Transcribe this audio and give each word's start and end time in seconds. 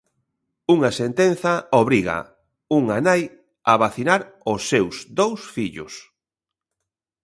Unha 0.75 0.91
sentenza 1.01 1.53
obriga 1.81 2.17
unha 2.79 2.97
nai 3.07 3.23
a 3.71 3.73
vacinar 3.83 4.21
os 4.53 4.61
seus 4.71 4.95
dous 5.19 5.41
fillos. 5.55 5.93